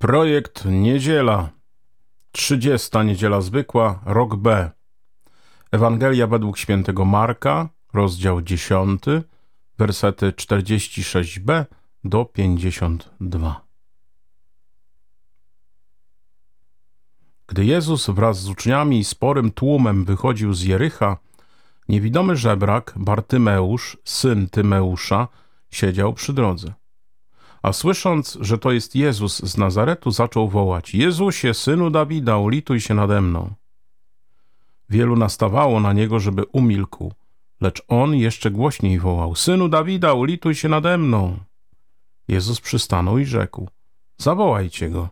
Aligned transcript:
Projekt 0.00 0.64
Niedziela. 0.64 1.50
30. 2.32 2.98
Niedziela 3.04 3.40
Zwykła, 3.40 4.00
rok 4.04 4.36
B. 4.36 4.70
Ewangelia 5.72 6.26
według 6.26 6.58
świętego 6.58 7.04
Marka, 7.04 7.68
rozdział 7.92 8.42
10, 8.42 9.02
wersety 9.78 10.32
46b 10.32 11.64
do 12.04 12.24
52. 12.24 13.60
Gdy 17.46 17.64
Jezus 17.64 18.10
wraz 18.10 18.40
z 18.40 18.48
uczniami 18.48 18.98
i 18.98 19.04
sporym 19.04 19.50
tłumem 19.50 20.04
wychodził 20.04 20.54
z 20.54 20.62
Jericha, 20.62 21.16
niewidomy 21.88 22.36
żebrak 22.36 22.94
Bartymeusz, 22.96 23.96
syn 24.04 24.48
Tymeusza, 24.48 25.28
siedział 25.70 26.12
przy 26.14 26.32
drodze. 26.32 26.79
A 27.62 27.72
słysząc, 27.72 28.38
że 28.40 28.58
to 28.58 28.72
jest 28.72 28.96
Jezus 28.96 29.38
z 29.38 29.56
Nazaretu, 29.56 30.10
zaczął 30.10 30.48
wołać: 30.48 30.94
Jezusie, 30.94 31.54
synu 31.54 31.90
Dawida, 31.90 32.38
ulituj 32.38 32.80
się 32.80 32.94
nade 32.94 33.20
mną. 33.20 33.54
Wielu 34.90 35.16
nastawało 35.16 35.80
na 35.80 35.92
niego, 35.92 36.20
żeby 36.20 36.44
umilkł, 36.44 37.12
lecz 37.60 37.82
on 37.88 38.14
jeszcze 38.14 38.50
głośniej 38.50 38.98
wołał: 38.98 39.34
Synu 39.34 39.68
Dawida, 39.68 40.12
ulituj 40.12 40.54
się 40.54 40.68
nade 40.68 40.98
mną. 40.98 41.38
Jezus 42.28 42.60
przystanął 42.60 43.18
i 43.18 43.24
rzekł: 43.24 43.68
Zawołajcie 44.18 44.90
go. 44.90 45.08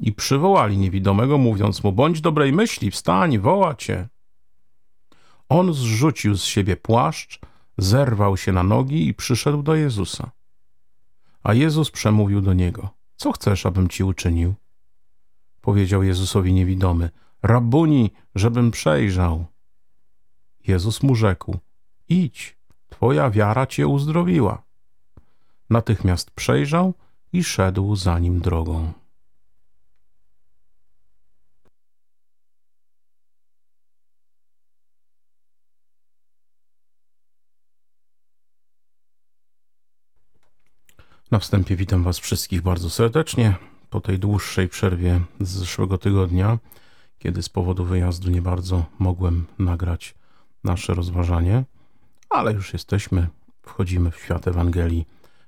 I 0.00 0.12
przywołali 0.12 0.78
niewidomego, 0.78 1.38
mówiąc 1.38 1.84
mu: 1.84 1.92
Bądź 1.92 2.20
dobrej 2.20 2.52
myśli, 2.52 2.90
wstań, 2.90 3.38
woła 3.38 3.74
cię. 3.74 4.08
On 5.48 5.72
zrzucił 5.72 6.36
z 6.36 6.44
siebie 6.44 6.76
płaszcz, 6.76 7.40
zerwał 7.78 8.36
się 8.36 8.52
na 8.52 8.62
nogi 8.62 9.08
i 9.08 9.14
przyszedł 9.14 9.62
do 9.62 9.74
Jezusa. 9.74 10.30
A 11.42 11.54
Jezus 11.54 11.90
przemówił 11.90 12.40
do 12.40 12.52
niego: 12.52 12.88
Co 13.16 13.32
chcesz, 13.32 13.66
abym 13.66 13.88
ci 13.88 14.04
uczynił? 14.04 14.54
Powiedział 15.60 16.02
Jezusowi 16.02 16.52
niewidomy: 16.52 17.10
Rabuni, 17.42 18.10
żebym 18.34 18.70
przejrzał. 18.70 19.46
Jezus 20.66 21.02
mu 21.02 21.14
rzekł: 21.14 21.58
Idź, 22.08 22.58
twoja 22.88 23.30
wiara 23.30 23.66
cię 23.66 23.86
uzdrowiła. 23.86 24.62
Natychmiast 25.70 26.30
przejrzał 26.30 26.94
i 27.32 27.44
szedł 27.44 27.96
za 27.96 28.18
nim 28.18 28.40
drogą. 28.40 28.92
Na 41.30 41.38
wstępie 41.38 41.76
witam 41.76 42.02
Was 42.02 42.18
wszystkich 42.18 42.62
bardzo 42.62 42.90
serdecznie 42.90 43.56
po 43.90 44.00
tej 44.00 44.18
dłuższej 44.18 44.68
przerwie 44.68 45.20
z 45.40 45.48
zeszłego 45.48 45.98
tygodnia, 45.98 46.58
kiedy 47.18 47.42
z 47.42 47.48
powodu 47.48 47.84
wyjazdu 47.84 48.30
nie 48.30 48.42
bardzo 48.42 48.84
mogłem 48.98 49.46
nagrać 49.58 50.14
nasze 50.64 50.94
rozważanie, 50.94 51.64
ale 52.30 52.52
już 52.52 52.72
jesteśmy, 52.72 53.28
wchodzimy 53.62 54.10
w 54.10 54.16
świat 54.16 54.48
Ewangelii 54.48 55.06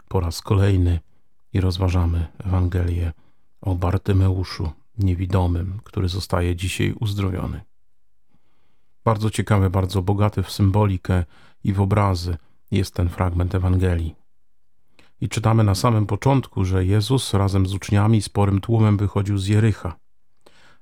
po 0.09 0.21
raz 0.21 0.43
kolejny 0.43 1.01
i 1.53 1.61
rozważamy 1.61 2.27
Ewangelię 2.39 3.13
o 3.61 3.75
Bartymeuszu, 3.75 4.71
niewidomym, 4.99 5.81
który 5.85 6.09
zostaje 6.09 6.57
dzisiaj 6.57 6.95
uzdrowiony. 7.01 7.61
Bardzo 9.05 9.31
ciekawy, 9.31 9.71
bardzo 9.71 10.03
bogaty 10.03 10.43
w 10.43 10.51
symbolikę 10.51 11.25
i 11.65 11.73
w 11.73 11.81
obrazy 11.81 12.37
jest 12.71 12.95
ten 12.95 13.09
fragment 13.09 13.55
Ewangelii. 13.55 14.22
I 15.23 15.29
czytamy 15.29 15.65
na 15.65 15.75
samym 15.75 16.07
początku, 16.07 16.65
że 16.65 16.85
Jezus 16.85 17.35
razem 17.35 17.67
z 17.67 17.75
uczniami 17.75 18.23
sporym 18.23 18.61
tłumem 18.61 18.97
wychodził 18.97 19.39
z 19.39 19.47
Jericha. 19.47 19.97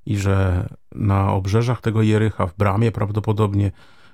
I 0.06 0.16
że 0.16 0.68
na 0.92 1.32
obrzeżach 1.32 1.80
tego 1.80 2.02
Jericha, 2.02 2.46
w 2.46 2.56
bramie 2.56 2.92
prawdopodobnie, 2.92 3.72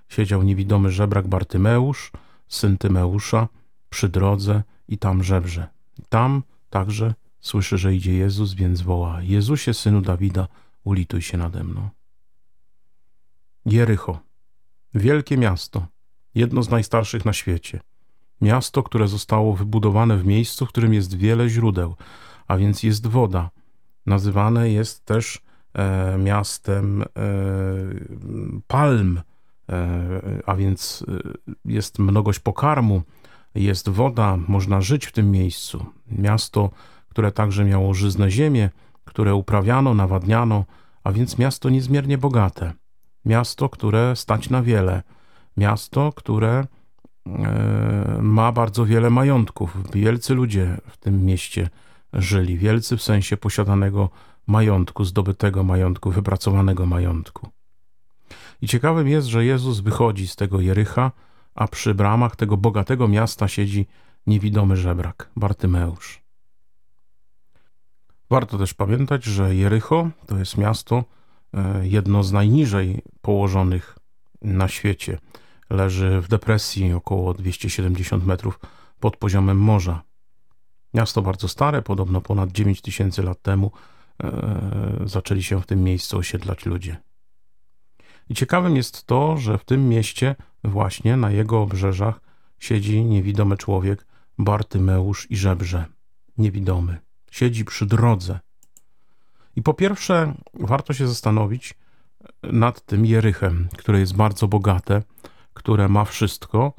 siedział 0.09 0.43
niewidomy 0.43 0.91
żebrak 0.91 1.29
Bartymeusz, 1.29 2.13
syn 2.49 2.79
Tymeusza, 2.79 3.49
przy 3.91 4.09
drodze 4.09 4.63
i 4.89 4.99
tam 4.99 5.23
żebrze. 5.23 5.67
Tam 6.09 6.43
także 6.71 7.15
słyszy, 7.41 7.79
że 7.79 7.95
idzie 7.95 8.15
Jezus, 8.15 8.55
więc 8.55 8.83
woła: 8.83 9.23
Jezusie, 9.23 9.75
synu 9.75 10.01
Dawida, 10.01 10.49
ulituj 10.85 11.23
się 11.23 11.39
nade 11.39 11.65
mną. 11.65 11.89
Jericho, 13.67 14.19
wielkie 14.95 15.37
miasto, 15.37 15.87
jedno 16.35 16.63
z 16.63 16.71
najstarszych 16.71 17.25
na 17.25 17.33
świecie. 17.33 17.81
Miasto, 18.41 18.83
które 18.83 19.09
zostało 19.09 19.57
wybudowane 19.57 20.17
w 20.17 20.27
miejscu, 20.27 20.67
w 20.67 20.69
którym 20.69 20.95
jest 20.95 21.17
wiele 21.17 21.49
źródeł, 21.49 21.95
a 22.49 22.57
więc 22.57 22.83
jest 22.83 23.07
woda. 23.07 23.51
Nazywane 24.07 24.71
jest 24.71 25.05
też 25.05 25.41
e, 25.75 26.19
miastem 26.19 27.03
e, 27.03 27.07
palm, 28.67 29.21
e, 29.69 30.43
a 30.47 30.57
więc 30.57 31.05
e, 31.09 31.33
jest 31.65 31.99
mnogość 31.99 32.39
pokarmu, 32.39 33.03
jest 33.55 33.89
woda, 33.89 34.39
można 34.49 34.81
żyć 34.81 35.07
w 35.07 35.13
tym 35.13 35.31
miejscu. 35.31 35.87
Miasto, 36.11 36.71
które 37.09 37.33
także 37.33 37.65
miało 37.65 37.95
żyzne 37.95 38.31
ziemię, 38.31 38.71
które 39.05 39.35
uprawiano, 39.35 39.95
nawadniano, 39.95 40.65
a 41.05 41.13
więc 41.13 41.39
miasto 41.39 41.71
niezmiernie 41.71 42.19
bogate. 42.19 42.73
Miasto, 43.25 43.69
które 43.69 44.17
stać 44.17 44.51
na 44.51 44.63
wiele. 44.63 45.03
Miasto, 45.57 46.13
które 46.13 46.67
ma 48.21 48.53
bardzo 48.53 48.87
wiele 48.87 49.11
majątków. 49.11 49.77
Wielcy 49.93 50.35
ludzie 50.35 50.77
w 50.89 50.97
tym 50.97 51.25
mieście 51.25 51.71
żyli. 52.13 52.59
Wielcy 52.59 52.97
w 52.97 53.03
sensie 53.03 53.37
posiadanego 53.37 54.11
majątku, 54.47 55.05
zdobytego 55.05 55.65
majątku, 55.65 56.11
wypracowanego 56.11 56.87
majątku. 56.87 57.49
I 58.61 58.69
ciekawym 58.69 59.09
jest, 59.09 59.27
że 59.27 59.45
Jezus 59.45 59.81
wychodzi 59.81 60.29
z 60.29 60.37
tego 60.37 60.61
Jericha, 60.61 61.13
a 61.55 61.69
przy 61.69 61.95
bramach 61.95 62.37
tego 62.37 62.57
bogatego 62.57 63.09
miasta 63.09 63.49
siedzi 63.49 63.87
niewidomy 64.27 64.77
żebrak, 64.77 65.31
Bartymeusz. 65.37 66.23
Warto 68.31 68.59
też 68.59 68.75
pamiętać, 68.75 69.25
że 69.25 69.55
Jericho 69.55 70.11
to 70.27 70.39
jest 70.39 70.59
miasto 70.59 71.05
e, 71.55 71.89
jedno 71.89 72.23
z 72.23 72.33
najniżej 72.33 73.03
położonych 73.23 73.99
na 74.43 74.69
świecie 74.69 75.19
leży 75.71 76.21
w 76.21 76.29
depresji 76.29 76.93
około 76.93 77.35
270 77.35 78.27
metrów 78.27 78.61
pod 79.01 79.17
poziomem 79.17 79.59
morza. 79.59 80.03
Miasto 80.95 81.23
bardzo 81.23 81.49
stare, 81.49 81.83
podobno 81.83 82.21
ponad 82.21 82.53
9 82.53 82.81
tysięcy 82.81 83.23
lat 83.23 83.43
temu 83.43 83.71
e, 84.23 85.01
zaczęli 85.05 85.43
się 85.43 85.63
w 85.63 85.67
tym 85.67 85.85
miejscu 85.85 86.19
osiedlać 86.19 86.67
ludzie. 86.67 86.97
I 88.29 88.35
ciekawym 88.35 88.77
jest 88.77 89.07
to, 89.07 89.37
że 89.37 89.59
w 89.59 89.65
tym 89.65 89.89
mieście, 89.89 90.37
właśnie 90.65 91.17
na 91.17 91.31
jego 91.31 91.63
obrzeżach, 91.63 92.21
siedzi 92.59 93.05
niewidomy 93.05 93.57
człowiek, 93.57 94.07
Bartymeusz 94.39 95.31
i 95.31 95.37
żebrze. 95.37 95.85
Niewidomy. 96.39 96.99
Siedzi 97.31 97.65
przy 97.65 97.87
drodze. 97.87 98.41
I 99.57 99.63
po 99.63 99.75
pierwsze, 99.75 100.35
warto 100.55 100.93
się 100.93 101.09
zastanowić 101.09 101.75
nad 102.43 102.87
tym 102.87 103.07
Jerychem, 103.07 103.69
które 103.79 104.01
jest 104.01 104.17
bardzo 104.17 104.49
bogate, 104.49 105.03
które 105.57 105.89
ma 105.89 106.05
wszystko, 106.05 106.73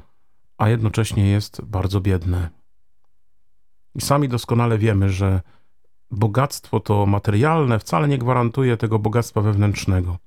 a 0.57 0.69
jednocześnie 0.69 1.29
jest 1.29 1.61
bardzo 1.61 2.01
biedne. 2.01 2.49
I 3.95 4.01
sami 4.01 4.29
doskonale 4.29 4.77
wiemy, 4.77 5.09
że 5.09 5.41
bogactwo 6.11 6.79
to 6.79 7.05
materialne 7.05 7.79
wcale 7.79 8.07
nie 8.07 8.17
gwarantuje 8.17 8.77
tego 8.77 8.99
bogactwa 8.99 9.41
wewnętrznego, 9.41 10.17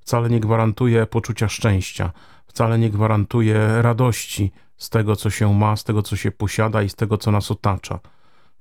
wcale 0.00 0.30
nie 0.30 0.40
gwarantuje 0.40 1.06
poczucia 1.06 1.48
szczęścia, 1.48 2.12
wcale 2.46 2.78
nie 2.78 2.90
gwarantuje 2.90 3.82
radości 3.82 4.52
z 4.76 4.90
tego, 4.90 5.16
co 5.16 5.30
się 5.30 5.54
ma, 5.54 5.76
z 5.76 5.84
tego, 5.84 6.02
co 6.02 6.16
się 6.16 6.30
posiada 6.30 6.82
i 6.82 6.88
z 6.88 6.94
tego, 6.94 7.18
co 7.18 7.30
nas 7.30 7.50
otacza. 7.50 8.00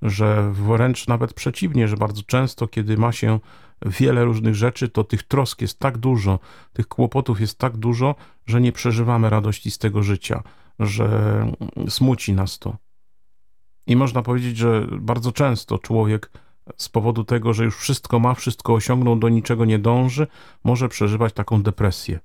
Że 0.03 0.51
wręcz 0.51 1.07
nawet 1.07 1.33
przeciwnie, 1.33 1.87
że 1.87 1.97
bardzo 1.97 2.21
często, 2.23 2.67
kiedy 2.67 2.97
ma 2.97 3.11
się 3.11 3.39
wiele 3.85 4.25
różnych 4.25 4.55
rzeczy, 4.55 4.89
to 4.89 5.03
tych 5.03 5.23
trosk 5.23 5.61
jest 5.61 5.79
tak 5.79 5.97
dużo, 5.97 6.39
tych 6.73 6.87
kłopotów 6.87 7.41
jest 7.41 7.57
tak 7.57 7.77
dużo, 7.77 8.15
że 8.45 8.61
nie 8.61 8.71
przeżywamy 8.71 9.29
radości 9.29 9.71
z 9.71 9.77
tego 9.77 10.03
życia, 10.03 10.43
że 10.79 11.51
smuci 11.89 12.33
nas 12.33 12.59
to. 12.59 12.77
I 13.87 13.95
można 13.95 14.21
powiedzieć, 14.21 14.57
że 14.57 14.87
bardzo 14.91 15.31
często 15.31 15.79
człowiek 15.79 16.31
z 16.77 16.89
powodu 16.89 17.23
tego, 17.23 17.53
że 17.53 17.65
już 17.65 17.77
wszystko 17.77 18.19
ma, 18.19 18.33
wszystko 18.33 18.73
osiągnął, 18.73 19.15
do 19.15 19.29
niczego 19.29 19.65
nie 19.65 19.79
dąży, 19.79 20.27
może 20.63 20.89
przeżywać 20.89 21.33
taką 21.33 21.63
depresję, 21.63 22.19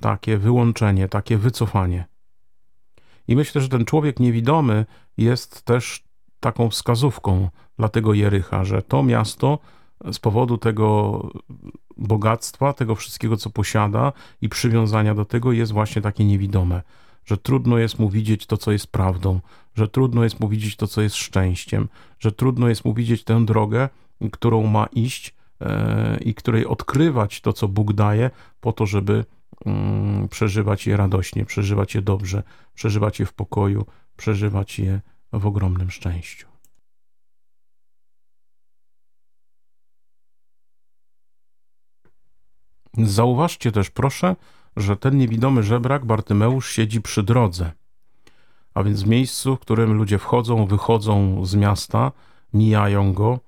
takie 0.00 0.38
wyłączenie, 0.38 1.08
takie 1.08 1.38
wycofanie. 1.38 2.06
I 3.28 3.36
myślę, 3.36 3.60
że 3.60 3.68
ten 3.68 3.84
człowiek 3.84 4.20
niewidomy 4.20 4.86
jest 5.16 5.64
też 5.64 6.07
taką 6.40 6.70
wskazówką 6.70 7.48
dla 7.78 7.88
tego 7.88 8.14
Jericha, 8.14 8.64
że 8.64 8.82
to 8.82 9.02
miasto 9.02 9.58
z 10.12 10.18
powodu 10.18 10.58
tego 10.58 11.22
bogactwa, 11.96 12.72
tego 12.72 12.94
wszystkiego, 12.94 13.36
co 13.36 13.50
posiada 13.50 14.12
i 14.40 14.48
przywiązania 14.48 15.14
do 15.14 15.24
tego 15.24 15.52
jest 15.52 15.72
właśnie 15.72 16.02
takie 16.02 16.24
niewidome, 16.24 16.82
że 17.24 17.36
trudno 17.36 17.78
jest 17.78 17.98
mu 17.98 18.10
widzieć 18.10 18.46
to, 18.46 18.56
co 18.56 18.72
jest 18.72 18.86
prawdą, 18.86 19.40
że 19.74 19.88
trudno 19.88 20.24
jest 20.24 20.40
mu 20.40 20.48
widzieć 20.48 20.76
to, 20.76 20.86
co 20.86 21.02
jest 21.02 21.16
szczęściem, 21.16 21.88
że 22.18 22.32
trudno 22.32 22.68
jest 22.68 22.84
mu 22.84 22.94
widzieć 22.94 23.24
tę 23.24 23.44
drogę, 23.44 23.88
którą 24.32 24.66
ma 24.66 24.86
iść 24.86 25.34
e, 25.60 26.18
i 26.20 26.34
której 26.34 26.66
odkrywać 26.66 27.40
to, 27.40 27.52
co 27.52 27.68
Bóg 27.68 27.92
daje, 27.92 28.30
po 28.60 28.72
to, 28.72 28.86
żeby 28.86 29.24
mm, 29.66 30.28
przeżywać 30.28 30.86
je 30.86 30.96
radośnie, 30.96 31.44
przeżywać 31.44 31.94
je 31.94 32.02
dobrze, 32.02 32.42
przeżywać 32.74 33.20
je 33.20 33.26
w 33.26 33.32
pokoju, 33.32 33.86
przeżywać 34.16 34.78
je 34.78 35.00
w 35.32 35.46
ogromnym 35.46 35.90
szczęściu. 35.90 36.48
Zauważcie 42.98 43.72
też, 43.72 43.90
proszę, 43.90 44.36
że 44.76 44.96
ten 44.96 45.18
niewidomy 45.18 45.62
żebrak 45.62 46.04
Bartymeusz 46.04 46.70
siedzi 46.70 47.02
przy 47.02 47.22
drodze, 47.22 47.72
a 48.74 48.82
więc 48.82 49.06
miejscu, 49.06 49.56
w 49.56 49.60
którym 49.60 49.92
ludzie 49.92 50.18
wchodzą, 50.18 50.66
wychodzą 50.66 51.44
z 51.44 51.54
miasta, 51.54 52.12
mijają 52.54 53.12
go. 53.12 53.40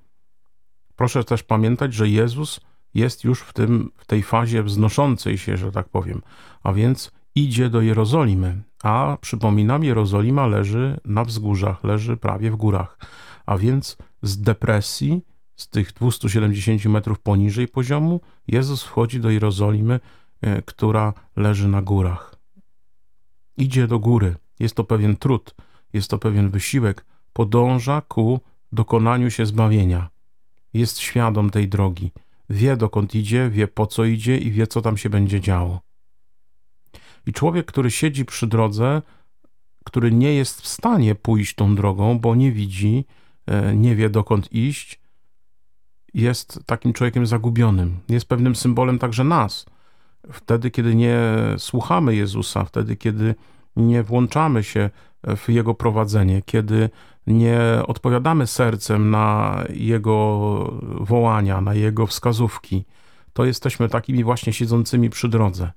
Proszę 0.97 1.25
też 1.25 1.43
pamiętać, 1.43 1.95
że 1.95 2.09
Jezus 2.09 2.61
jest 2.95 3.25
już 3.25 3.41
w, 3.41 3.53
tym, 3.53 3.91
w 3.97 4.07
tej 4.07 4.23
fazie 4.23 4.63
wznoszącej 4.63 5.39
się, 5.39 5.57
że 5.57 5.73
tak 5.73 5.89
powiem, 5.89 6.23
a 6.63 6.73
więc 6.73 7.13
idzie 7.35 7.71
do 7.71 7.81
Jerozolimy, 7.81 8.63
a 8.83 9.19
przypominam, 9.21 9.85
Jerozolima 9.85 10.47
leży 10.47 11.01
na 11.05 11.25
wzgórzach, 11.25 11.85
leży 11.85 12.17
prawie 12.17 12.51
w 12.51 12.57
górach, 12.57 12.99
a 13.47 13.59
więc 13.59 13.97
z 14.23 14.41
depresji, 14.41 15.23
z 15.57 15.69
tych 15.69 15.93
270 15.93 16.85
metrów 16.85 17.19
poniżej 17.19 17.69
poziomu, 17.69 18.21
Jezus 18.49 18.83
wchodzi 18.83 19.21
do 19.21 19.31
Jerozolimy, 19.31 20.01
e, 20.41 20.63
która 20.63 21.13
leży 21.37 21.69
na 21.69 21.83
górach. 21.83 22.35
Idzie 23.57 23.87
do 23.87 23.99
góry, 23.99 24.37
jest 24.59 24.75
to 24.75 24.85
pewien 24.85 25.17
trud, 25.17 25.55
jest 25.93 26.11
to 26.11 26.19
pewien 26.19 26.51
wysiłek, 26.51 27.05
podąża 27.33 28.01
ku 28.01 28.41
dokonaniu 28.73 29.31
się 29.31 29.47
zbawienia. 29.47 30.09
Jest 30.75 30.99
świadom 30.99 31.51
tej 31.51 31.69
drogi, 31.69 32.13
wie 32.51 32.77
dokąd 32.77 33.15
idzie, 33.15 33.51
wie 33.51 33.69
po 33.69 33.87
co 33.87 34.05
idzie 34.05 34.37
i 34.37 34.51
wie 34.51 34.67
co 34.67 34.83
tam 34.83 34.97
się 34.97 35.11
będzie 35.11 35.41
działo. 35.41 35.90
I 37.31 37.33
człowiek, 37.33 37.67
który 37.67 37.91
siedzi 37.91 38.25
przy 38.25 38.47
drodze, 38.47 39.03
który 39.85 40.13
nie 40.13 40.35
jest 40.35 40.63
w 40.63 40.67
stanie 40.67 41.15
pójść 41.15 41.55
tą 41.55 41.75
drogą, 41.75 42.19
bo 42.19 42.35
nie 42.35 42.53
widzi, 42.53 43.05
e, 43.47 43.77
nie 43.77 43.97
wie 43.97 44.11
dokąd 44.11 44.53
iść, 44.53 45.01
jest 46.15 46.61
takim 46.67 46.93
człowiekiem 46.93 47.27
zagubionym. 47.27 47.99
Jest 48.09 48.29
pewnym 48.29 48.57
symbolem 48.57 48.99
także 48.99 49.25
nas. 49.25 49.67
Wtedy, 50.33 50.71
kiedy 50.71 50.95
nie 50.95 51.19
słuchamy 51.59 52.15
Jezusa, 52.15 52.65
wtedy, 52.65 52.97
kiedy 52.97 53.35
nie 53.77 54.03
włączamy 54.03 54.65
się 54.65 54.91
w 55.37 55.49
Jego 55.49 55.75
prowadzenie, 55.75 56.43
kiedy 56.43 56.91
nie 57.27 57.61
odpowiadamy 57.87 58.47
sercem 58.47 59.11
na 59.11 59.59
Jego 59.69 60.49
wołania, 60.83 61.61
na 61.61 61.75
Jego 61.75 62.07
wskazówki, 62.07 62.85
to 63.33 63.45
jesteśmy 63.45 63.89
takimi 63.89 64.25
właśnie 64.25 64.53
siedzącymi 64.53 65.11
przy 65.11 65.29
drodze. 65.29 65.73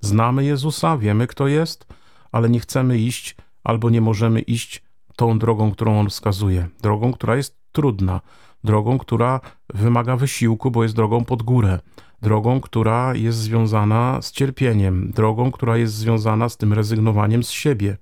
Znamy 0.00 0.44
Jezusa, 0.44 0.98
wiemy 0.98 1.26
kto 1.26 1.48
jest, 1.48 1.86
ale 2.32 2.50
nie 2.50 2.60
chcemy 2.60 2.98
iść 2.98 3.36
albo 3.64 3.90
nie 3.90 4.00
możemy 4.00 4.40
iść 4.40 4.82
tą 5.16 5.38
drogą, 5.38 5.72
którą 5.72 6.00
On 6.00 6.08
wskazuje. 6.08 6.68
Drogą, 6.82 7.12
która 7.12 7.36
jest 7.36 7.56
trudna, 7.72 8.20
drogą, 8.64 8.98
która 8.98 9.40
wymaga 9.74 10.16
wysiłku, 10.16 10.70
bo 10.70 10.82
jest 10.82 10.94
drogą 10.94 11.24
pod 11.24 11.42
górę, 11.42 11.78
drogą, 12.22 12.60
która 12.60 13.14
jest 13.14 13.38
związana 13.38 14.22
z 14.22 14.32
cierpieniem, 14.32 15.10
drogą, 15.10 15.52
która 15.52 15.76
jest 15.76 15.94
związana 15.94 16.48
z 16.48 16.56
tym 16.56 16.72
rezygnowaniem 16.72 17.44
z 17.44 17.50
siebie. 17.50 17.96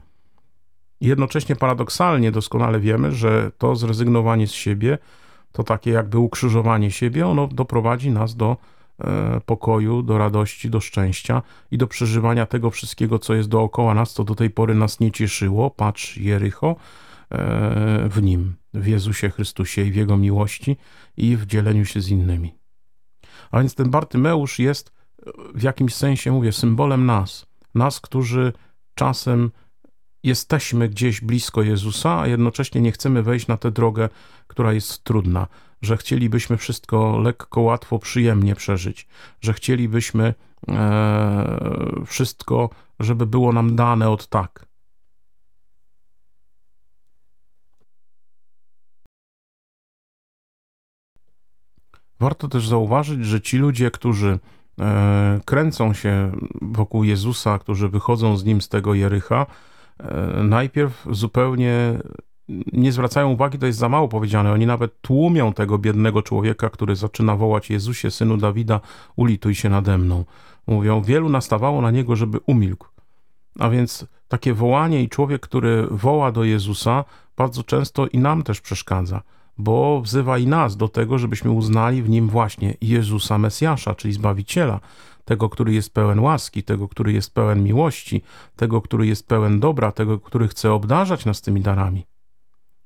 Jednocześnie 1.00 1.56
paradoksalnie 1.56 2.32
doskonale 2.32 2.80
wiemy, 2.80 3.12
że 3.12 3.50
to 3.58 3.76
zrezygnowanie 3.76 4.46
z 4.46 4.52
siebie, 4.52 4.98
to 5.52 5.64
takie 5.64 5.90
jakby 5.90 6.18
ukrzyżowanie 6.18 6.90
siebie, 6.90 7.26
ono 7.26 7.46
doprowadzi 7.46 8.10
nas 8.10 8.36
do 8.36 8.56
pokoju, 9.46 10.02
do 10.02 10.18
radości, 10.18 10.70
do 10.70 10.80
szczęścia 10.80 11.42
i 11.70 11.78
do 11.78 11.86
przeżywania 11.86 12.46
tego 12.46 12.70
wszystkiego, 12.70 13.18
co 13.18 13.34
jest 13.34 13.48
dookoła 13.48 13.94
nas, 13.94 14.12
co 14.12 14.24
do 14.24 14.34
tej 14.34 14.50
pory 14.50 14.74
nas 14.74 15.00
nie 15.00 15.12
cieszyło. 15.12 15.70
Patrz, 15.70 16.16
Jericho, 16.16 16.76
e, 17.30 18.08
w 18.08 18.22
nim 18.22 18.54
w 18.74 18.86
Jezusie 18.86 19.30
Chrystusie 19.30 19.82
i 19.82 19.92
w 19.92 19.96
Jego 19.96 20.16
miłości 20.16 20.76
i 21.16 21.36
w 21.36 21.46
dzieleniu 21.46 21.84
się 21.84 22.00
z 22.00 22.08
innymi. 22.08 22.54
A 23.50 23.58
więc 23.58 23.74
ten 23.74 23.90
Bartymeusz 23.90 24.58
jest 24.58 24.92
w 25.54 25.62
jakimś 25.62 25.94
sensie, 25.94 26.32
mówię, 26.32 26.52
symbolem 26.52 27.06
nas. 27.06 27.46
Nas, 27.74 28.00
którzy 28.00 28.52
czasem 28.94 29.50
jesteśmy 30.22 30.88
gdzieś 30.88 31.20
blisko 31.20 31.62
Jezusa, 31.62 32.20
a 32.20 32.26
jednocześnie 32.26 32.80
nie 32.80 32.92
chcemy 32.92 33.22
wejść 33.22 33.46
na 33.46 33.56
tę 33.56 33.70
drogę, 33.70 34.08
która 34.46 34.72
jest 34.72 35.04
trudna, 35.04 35.46
że 35.82 35.96
chcielibyśmy 35.96 36.56
wszystko 36.56 37.18
lekko, 37.18 37.60
łatwo, 37.60 37.98
przyjemnie 37.98 38.54
przeżyć, 38.54 39.06
że 39.40 39.52
chcielibyśmy 39.52 40.34
e, 40.68 42.02
wszystko, 42.06 42.70
żeby 43.00 43.26
było 43.26 43.52
nam 43.52 43.76
dane 43.76 44.10
od 44.10 44.26
tak. 44.26 44.68
Warto 52.20 52.48
też 52.48 52.68
zauważyć, 52.68 53.24
że 53.24 53.40
ci 53.40 53.58
ludzie, 53.58 53.90
którzy 53.90 54.38
e, 54.80 55.40
kręcą 55.44 55.92
się 55.92 56.32
wokół 56.62 57.04
Jezusa, 57.04 57.58
którzy 57.58 57.88
wychodzą 57.88 58.36
z 58.36 58.44
nim 58.44 58.60
z 58.60 58.68
tego 58.68 58.94
Jericha, 58.94 59.46
e, 59.98 60.42
najpierw 60.42 61.06
zupełnie 61.10 61.98
nie 62.72 62.92
zwracają 62.92 63.30
uwagi, 63.30 63.58
to 63.58 63.66
jest 63.66 63.78
za 63.78 63.88
mało 63.88 64.08
powiedziane. 64.08 64.52
Oni 64.52 64.66
nawet 64.66 65.00
tłumią 65.00 65.52
tego 65.52 65.78
biednego 65.78 66.22
człowieka, 66.22 66.70
który 66.70 66.96
zaczyna 66.96 67.36
wołać 67.36 67.70
Jezusie, 67.70 68.10
synu 68.10 68.36
Dawida, 68.36 68.80
ulituj 69.16 69.54
się 69.54 69.68
nade 69.68 69.98
mną. 69.98 70.24
Mówią, 70.66 71.02
wielu 71.02 71.28
nastawało 71.28 71.82
na 71.82 71.90
niego, 71.90 72.16
żeby 72.16 72.38
umilkł. 72.46 72.86
A 73.58 73.68
więc 73.68 74.06
takie 74.28 74.54
wołanie 74.54 75.02
i 75.02 75.08
człowiek, 75.08 75.42
który 75.42 75.86
woła 75.90 76.32
do 76.32 76.44
Jezusa, 76.44 77.04
bardzo 77.36 77.62
często 77.62 78.06
i 78.06 78.18
nam 78.18 78.42
też 78.42 78.60
przeszkadza 78.60 79.22
bo 79.58 80.00
wzywa 80.00 80.38
i 80.38 80.46
nas 80.46 80.76
do 80.76 80.88
tego, 80.88 81.18
żebyśmy 81.18 81.50
uznali 81.50 82.02
w 82.02 82.08
nim 82.08 82.28
właśnie 82.28 82.74
Jezusa 82.80 83.38
Mesjasza, 83.38 83.94
czyli 83.94 84.14
Zbawiciela, 84.14 84.80
tego, 85.24 85.48
który 85.48 85.74
jest 85.74 85.94
pełen 85.94 86.20
łaski, 86.20 86.62
tego, 86.62 86.88
który 86.88 87.12
jest 87.12 87.34
pełen 87.34 87.64
miłości, 87.64 88.22
tego, 88.56 88.82
który 88.82 89.06
jest 89.06 89.28
pełen 89.28 89.60
dobra, 89.60 89.92
tego, 89.92 90.18
który 90.18 90.48
chce 90.48 90.72
obdarzać 90.72 91.24
nas 91.24 91.40
tymi 91.40 91.60
darami. 91.60 92.06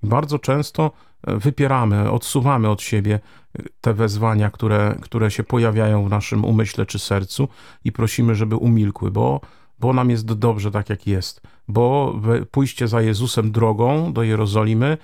Bardzo 0.02 0.38
często 0.38 0.90
e, 1.22 1.36
wypieramy, 1.36 2.10
odsuwamy 2.10 2.68
od 2.68 2.82
siebie 2.82 3.20
e, 3.58 3.62
te 3.80 3.94
wezwania, 3.94 4.50
które, 4.50 4.98
które 5.00 5.30
się 5.30 5.42
pojawiają 5.42 6.04
w 6.04 6.10
naszym 6.10 6.44
umyśle 6.44 6.86
czy 6.86 6.98
sercu 6.98 7.48
i 7.84 7.92
prosimy, 7.92 8.34
żeby 8.34 8.56
umilkły, 8.56 9.10
bo, 9.10 9.40
bo 9.78 9.92
nam 9.92 10.10
jest 10.10 10.32
dobrze 10.32 10.70
tak, 10.70 10.90
jak 10.90 11.06
jest, 11.06 11.40
bo 11.68 12.14
pójście 12.50 12.88
za 12.88 13.02
Jezusem 13.02 13.52
drogą 13.52 14.12
do 14.12 14.22
Jerozolimy 14.22 14.98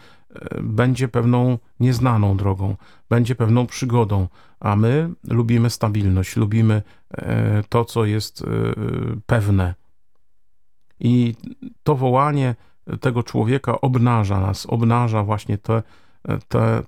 będzie 0.62 1.08
pewną 1.08 1.58
nieznaną 1.80 2.36
drogą, 2.36 2.76
będzie 3.08 3.34
pewną 3.34 3.66
przygodą, 3.66 4.28
a 4.60 4.76
my 4.76 5.10
lubimy 5.24 5.70
stabilność, 5.70 6.36
lubimy 6.36 6.82
e, 7.12 7.62
to, 7.68 7.84
co 7.84 8.04
jest 8.04 8.42
e, 8.42 8.46
pewne. 9.26 9.74
I 11.00 11.34
to 11.82 11.94
wołanie 11.94 12.54
tego 13.00 13.22
człowieka 13.22 13.80
obnaża 13.80 14.40
nas, 14.40 14.66
obnaża 14.66 15.22
właśnie 15.22 15.58
te, 15.58 15.82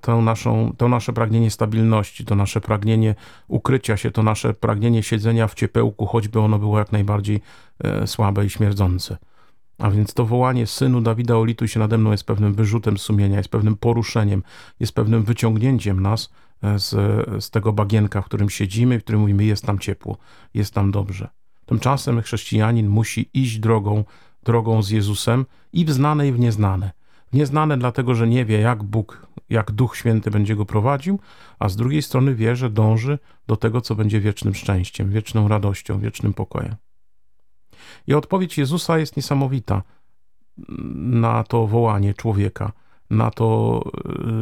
te, 0.01 0.21
naszą, 0.21 0.73
to 0.77 0.87
nasze 0.87 1.13
pragnienie 1.13 1.51
stabilności, 1.51 2.25
to 2.25 2.35
nasze 2.35 2.61
pragnienie 2.61 3.15
ukrycia 3.47 3.97
się, 3.97 4.11
to 4.11 4.23
nasze 4.23 4.53
pragnienie 4.53 5.03
siedzenia 5.03 5.47
w 5.47 5.55
ciepełku, 5.55 6.05
choćby 6.05 6.39
ono 6.39 6.59
było 6.59 6.79
jak 6.79 6.91
najbardziej 6.91 7.41
e, 7.83 8.07
słabe 8.07 8.45
i 8.45 8.49
śmierdzące. 8.49 9.17
A 9.77 9.89
więc 9.89 10.13
to 10.13 10.25
wołanie 10.25 10.67
synu 10.67 11.01
Dawida, 11.01 11.37
olituj 11.37 11.67
się 11.67 11.79
nade 11.79 11.97
mną 11.97 12.11
jest 12.11 12.23
pewnym 12.23 12.53
wyrzutem 12.53 12.97
sumienia, 12.97 13.37
jest 13.37 13.49
pewnym 13.49 13.75
poruszeniem, 13.75 14.43
jest 14.79 14.95
pewnym 14.95 15.23
wyciągnięciem 15.23 15.99
nas 15.99 16.29
e, 16.63 16.79
z, 16.79 16.89
z 17.43 17.49
tego 17.49 17.73
bagienka, 17.73 18.21
w 18.21 18.25
którym 18.25 18.49
siedzimy, 18.49 18.99
w 18.99 19.03
którym 19.03 19.21
mówimy, 19.21 19.43
jest 19.43 19.65
tam 19.65 19.79
ciepło, 19.79 20.17
jest 20.53 20.73
tam 20.73 20.91
dobrze. 20.91 21.29
Tymczasem 21.65 22.21
chrześcijanin 22.21 22.87
musi 22.87 23.29
iść 23.33 23.59
drogą, 23.59 24.03
drogą 24.43 24.83
z 24.83 24.89
Jezusem 24.89 25.45
i 25.73 25.85
w 25.85 25.91
znane, 25.91 26.27
i 26.27 26.31
w 26.31 26.39
nieznane. 26.39 26.91
W 27.31 27.35
nieznane 27.35 27.77
dlatego, 27.77 28.15
że 28.15 28.27
nie 28.27 28.45
wie, 28.45 28.59
jak 28.59 28.83
Bóg, 28.83 29.27
jak 29.49 29.71
Duch 29.71 29.97
Święty 29.97 30.31
będzie 30.31 30.55
go 30.55 30.65
prowadził, 30.65 31.19
a 31.59 31.69
z 31.69 31.75
drugiej 31.75 32.01
strony 32.01 32.35
wie, 32.35 32.55
że 32.55 32.69
dąży 32.69 33.19
do 33.47 33.55
tego, 33.55 33.81
co 33.81 33.95
będzie 33.95 34.19
wiecznym 34.19 34.55
szczęściem, 34.55 35.09
wieczną 35.09 35.47
radością, 35.47 35.99
wiecznym 35.99 36.33
pokojem. 36.33 36.75
I 38.07 38.13
odpowiedź 38.13 38.57
Jezusa 38.57 38.97
jest 38.97 39.17
niesamowita 39.17 39.83
na 40.95 41.43
to 41.43 41.67
wołanie 41.67 42.13
człowieka, 42.13 42.71
na 43.09 43.31
to 43.31 43.81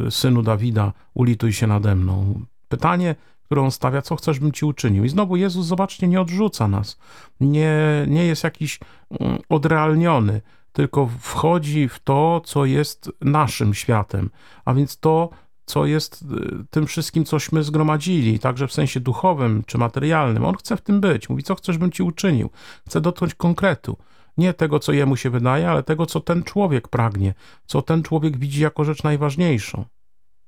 y, 0.06 0.10
synu 0.10 0.42
Dawida, 0.42 0.92
ulituj 1.14 1.52
się 1.52 1.66
nade 1.66 1.94
mną. 1.94 2.40
Pytanie, 2.68 3.14
które 3.50 3.62
on 3.62 3.70
stawia, 3.70 4.02
co 4.02 4.16
chcesz, 4.16 4.38
bym 4.38 4.52
ci 4.52 4.64
uczynił. 4.64 5.04
I 5.04 5.08
znowu 5.08 5.36
Jezus, 5.36 5.66
zobaczcie, 5.66 6.08
nie 6.08 6.20
odrzuca 6.20 6.68
nas, 6.68 6.98
nie, 7.40 7.74
nie 8.08 8.26
jest 8.26 8.44
jakiś 8.44 8.78
mm, 9.20 9.38
odrealniony, 9.48 10.40
tylko 10.72 11.08
wchodzi 11.20 11.88
w 11.88 11.98
to, 11.98 12.40
co 12.44 12.64
jest 12.64 13.10
naszym 13.20 13.74
światem, 13.74 14.30
a 14.64 14.74
więc 14.74 14.98
to, 14.98 15.30
co 15.64 15.86
jest 15.86 16.22
y, 16.22 16.64
tym 16.70 16.86
wszystkim, 16.86 17.24
cośmy 17.24 17.62
zgromadzili, 17.62 18.38
także 18.38 18.68
w 18.68 18.72
sensie 18.72 19.00
duchowym 19.00 19.62
czy 19.66 19.78
materialnym. 19.78 20.44
On 20.44 20.56
chce 20.56 20.76
w 20.76 20.80
tym 20.80 21.00
być. 21.00 21.28
Mówi, 21.28 21.42
co 21.42 21.54
chcesz, 21.54 21.78
bym 21.78 21.92
ci 21.92 22.02
uczynił. 22.02 22.50
Chce 22.86 23.00
dotknąć 23.00 23.34
konkretu. 23.34 23.96
Nie 24.36 24.54
tego, 24.54 24.78
co 24.78 24.92
jemu 24.92 25.16
się 25.16 25.30
wydaje, 25.30 25.70
ale 25.70 25.82
tego, 25.82 26.06
co 26.06 26.20
ten 26.20 26.42
człowiek 26.42 26.88
pragnie, 26.88 27.34
co 27.66 27.82
ten 27.82 28.02
człowiek 28.02 28.36
widzi 28.36 28.62
jako 28.62 28.84
rzecz 28.84 29.02
najważniejszą. 29.02 29.84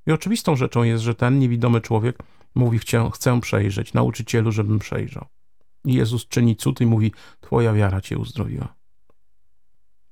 I 0.07 0.11
oczywistą 0.11 0.55
rzeczą 0.55 0.83
jest, 0.83 1.03
że 1.03 1.15
ten 1.15 1.39
niewidomy 1.39 1.81
człowiek 1.81 2.17
mówi: 2.55 2.79
Chcę, 2.79 3.09
chcę 3.13 3.41
przejrzeć, 3.41 3.93
nauczycielu, 3.93 4.51
żebym 4.51 4.79
przejrzał. 4.79 5.25
I 5.85 5.93
Jezus 5.93 6.27
czyni 6.27 6.55
cud 6.55 6.81
i 6.81 6.85
mówi: 6.85 7.11
Twoja 7.41 7.73
wiara 7.73 8.01
cię 8.01 8.17
uzdrowiła. 8.17 8.75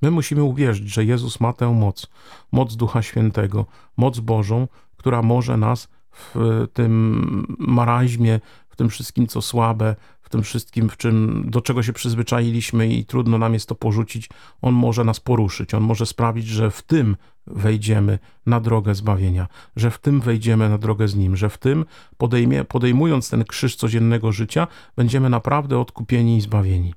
My 0.01 0.11
musimy 0.11 0.43
uwierzyć, 0.43 0.93
że 0.93 1.05
Jezus 1.05 1.39
ma 1.39 1.53
tę 1.53 1.73
moc, 1.73 2.07
moc 2.51 2.75
Ducha 2.75 3.01
Świętego, 3.01 3.65
moc 3.97 4.19
Bożą, 4.19 4.67
która 4.97 5.21
może 5.21 5.57
nas 5.57 5.87
w 6.11 6.67
tym 6.73 7.55
maraźmie, 7.59 8.39
w 8.71 8.75
tym 8.75 8.89
wszystkim, 8.89 9.27
co 9.27 9.41
słabe, 9.41 9.95
w 10.21 10.29
tym 10.29 10.43
wszystkim, 10.43 10.89
w 10.89 10.97
czym, 10.97 11.45
do 11.49 11.61
czego 11.61 11.83
się 11.83 11.93
przyzwyczailiśmy 11.93 12.87
i 12.87 13.05
trudno 13.05 13.37
nam 13.37 13.53
jest 13.53 13.69
to 13.69 13.75
porzucić, 13.75 14.29
On 14.61 14.73
może 14.73 15.03
nas 15.03 15.19
poruszyć. 15.19 15.73
On 15.73 15.83
może 15.83 16.05
sprawić, 16.05 16.47
że 16.47 16.71
w 16.71 16.81
tym 16.81 17.17
wejdziemy 17.47 18.19
na 18.45 18.59
drogę 18.59 18.95
zbawienia, 18.95 19.47
że 19.75 19.91
w 19.91 19.97
tym 19.97 20.21
wejdziemy 20.21 20.69
na 20.69 20.77
drogę 20.77 21.07
z 21.07 21.15
Nim, 21.15 21.37
że 21.37 21.49
w 21.49 21.57
tym 21.57 21.85
podejmie, 22.17 22.63
podejmując 22.63 23.29
ten 23.29 23.43
krzyż 23.43 23.75
codziennego 23.75 24.31
życia, 24.31 24.67
będziemy 24.95 25.29
naprawdę 25.29 25.79
odkupieni 25.79 26.37
i 26.37 26.41
zbawieni. 26.41 26.93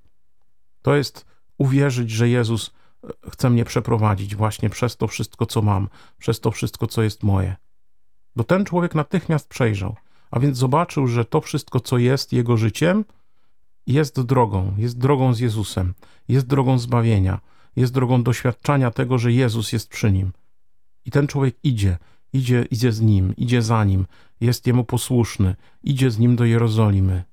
To 0.83 0.95
jest 0.95 1.27
uwierzyć, 1.59 2.11
że 2.11 2.29
Jezus 2.29 2.71
chce 3.31 3.51
mnie 3.51 3.65
przeprowadzić 3.65 4.37
właśnie 4.37 4.71
przez 4.71 4.97
to 4.97 5.07
wszystko, 5.07 5.47
co 5.47 5.63
mam, 5.63 5.89
przez 6.19 6.41
to 6.41 6.51
wszystko, 6.51 6.87
co 6.87 7.03
jest 7.03 7.23
moje. 7.23 7.57
Bo 8.37 8.45
ten 8.45 8.65
człowiek 8.65 8.95
natychmiast 8.95 9.49
przejrzał, 9.49 9.97
a 10.35 10.41
więc 10.41 10.59
zobaczył, 10.59 11.07
że 11.07 11.25
to 11.25 11.41
wszystko, 11.41 11.81
co 11.81 11.99
jest 11.99 12.33
jego 12.33 12.57
życiem, 12.57 13.05
jest 13.87 14.21
drogą, 14.21 14.75
jest 14.79 14.99
drogą 14.99 15.35
z 15.35 15.41
Jezusem, 15.41 15.95
jest 16.29 16.47
drogą 16.47 16.79
zbawienia, 16.79 17.41
jest 17.77 17.93
drogą 17.93 18.23
doświadczania 18.23 18.91
tego, 18.91 19.19
że 19.19 19.33
Jezus 19.33 19.73
jest 19.73 19.89
przy 19.89 20.13
nim. 20.13 20.33
I 21.05 21.11
ten 21.11 21.27
człowiek 21.27 21.57
idzie, 21.63 21.99
idzie, 22.33 22.67
idzie 22.71 22.93
z 22.93 23.01
nim, 23.01 23.37
idzie 23.37 23.63
za 23.63 23.85
nim, 23.85 24.07
jest 24.41 24.67
jemu 24.67 24.85
posłuszny, 24.85 25.57
idzie 25.83 26.11
z 26.11 26.19
nim 26.19 26.37
do 26.37 26.45
Jerozolimy. 26.45 27.25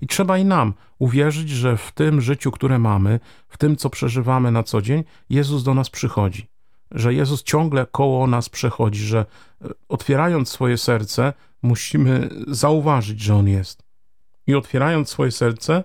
I 0.00 0.06
trzeba 0.06 0.38
i 0.38 0.44
nam 0.44 0.74
uwierzyć, 0.98 1.50
że 1.50 1.76
w 1.76 1.92
tym 1.92 2.20
życiu, 2.20 2.50
które 2.50 2.78
mamy, 2.78 3.20
w 3.48 3.58
tym, 3.58 3.76
co 3.76 3.90
przeżywamy 3.90 4.52
na 4.52 4.62
co 4.62 4.82
dzień, 4.82 5.04
Jezus 5.30 5.62
do 5.62 5.74
nas 5.74 5.90
przychodzi. 5.90 6.46
Że 6.90 7.14
Jezus 7.14 7.42
ciągle 7.42 7.86
koło 7.92 8.26
nas 8.26 8.48
przechodzi, 8.48 9.00
że 9.00 9.18
e, 9.64 9.68
otwierając 9.88 10.48
swoje 10.48 10.78
serce, 10.78 11.32
musimy 11.62 12.28
zauważyć, 12.48 13.20
że 13.20 13.36
On 13.36 13.48
jest. 13.48 13.82
I 14.46 14.54
otwierając 14.54 15.08
swoje 15.08 15.30
serce, 15.30 15.84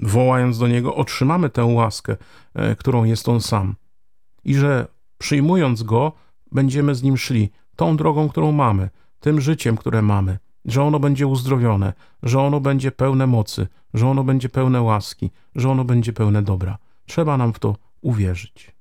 wołając 0.00 0.58
do 0.58 0.68
Niego, 0.68 0.94
otrzymamy 0.94 1.50
tę 1.50 1.64
łaskę, 1.64 2.16
e, 2.54 2.76
którą 2.76 3.04
jest 3.04 3.28
On 3.28 3.40
sam. 3.40 3.74
I 4.44 4.54
że 4.54 4.86
przyjmując 5.18 5.82
Go, 5.82 6.12
będziemy 6.52 6.94
z 6.94 7.02
Nim 7.02 7.16
szli 7.16 7.50
tą 7.76 7.96
drogą, 7.96 8.28
którą 8.28 8.52
mamy, 8.52 8.90
tym 9.20 9.40
życiem, 9.40 9.76
które 9.76 10.02
mamy 10.02 10.38
że 10.64 10.82
ono 10.82 11.00
będzie 11.00 11.26
uzdrowione, 11.26 11.92
że 12.22 12.40
ono 12.40 12.60
będzie 12.60 12.92
pełne 12.92 13.26
mocy, 13.26 13.68
że 13.94 14.08
ono 14.08 14.24
będzie 14.24 14.48
pełne 14.48 14.82
łaski, 14.82 15.30
że 15.54 15.70
ono 15.70 15.84
będzie 15.84 16.12
pełne 16.12 16.42
dobra. 16.42 16.78
Trzeba 17.06 17.36
nam 17.36 17.52
w 17.52 17.58
to 17.58 17.76
uwierzyć. 18.00 18.72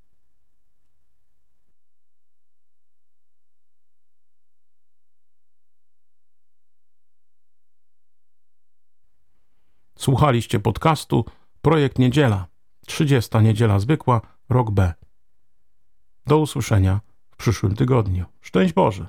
Słuchaliście 10.01 10.59
podcastu 10.59 11.25
Projekt 11.61 11.99
Niedziela, 11.99 12.47
30. 12.87 13.37
Niedziela 13.41 13.79
Zwykła, 13.79 14.21
rok 14.49 14.71
B. 14.71 14.93
Do 16.27 16.37
usłyszenia 16.37 16.99
w 17.31 17.35
przyszłym 17.35 17.75
tygodniu. 17.75 18.25
Szczęść 18.41 18.73
Boże! 18.73 19.07